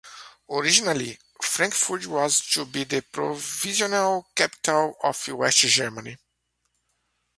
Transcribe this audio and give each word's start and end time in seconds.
Originally, 0.49 1.15
Frankfurt 1.43 2.07
was 2.07 2.41
to 2.49 2.65
be 2.65 2.85
the 2.85 3.03
provisional 3.03 4.25
capital 4.35 4.95
of 5.03 5.27
West 5.27 5.59
Germany. 5.59 6.17